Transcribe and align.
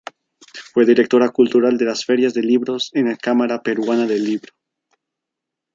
Fue 0.73 0.83
Directora 0.87 1.29
Cultural 1.29 1.77
de 1.77 1.85
las 1.85 2.05
Ferias 2.05 2.33
de 2.33 2.41
Libros 2.41 2.89
en 2.93 3.09
la 3.09 3.17
Cámara 3.17 3.61
Peruana 3.61 4.07
del 4.07 4.23
Libro. 4.23 4.51